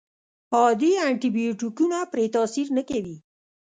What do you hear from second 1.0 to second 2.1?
انټي بیوټیکونه